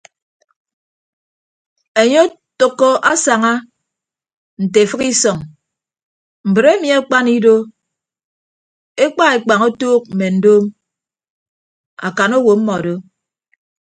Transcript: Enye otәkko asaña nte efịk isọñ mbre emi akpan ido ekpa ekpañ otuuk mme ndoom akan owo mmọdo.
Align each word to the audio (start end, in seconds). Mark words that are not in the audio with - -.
Enye 2.01 2.19
otәkko 2.25 2.89
asaña 3.11 3.53
nte 4.63 4.77
efịk 4.85 5.01
isọñ 5.11 5.39
mbre 6.49 6.69
emi 6.75 6.89
akpan 6.99 7.27
ido 7.37 7.55
ekpa 9.05 9.25
ekpañ 9.37 9.59
otuuk 9.67 10.03
mme 10.11 10.27
ndoom 10.37 10.63
akan 12.07 12.31
owo 12.37 12.53
mmọdo. 12.59 12.93